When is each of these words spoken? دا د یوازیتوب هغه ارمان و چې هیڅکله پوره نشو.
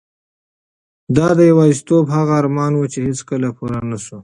دا 1.15 1.27
د 1.37 1.39
یوازیتوب 1.51 2.05
هغه 2.15 2.33
ارمان 2.41 2.73
و 2.75 2.83
چې 2.91 2.99
هیڅکله 3.07 3.49
پوره 3.57 3.79
نشو. 3.89 4.19